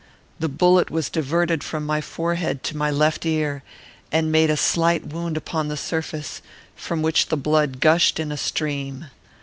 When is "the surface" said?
5.67-6.41